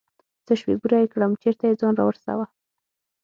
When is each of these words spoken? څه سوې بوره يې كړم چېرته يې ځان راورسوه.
څه 0.45 0.53
سوې 0.61 0.73
بوره 0.81 0.97
يې 1.01 1.07
كړم 1.13 1.31
چېرته 1.41 1.63
يې 1.69 1.75
ځان 1.81 1.93
راورسوه. 1.97 2.45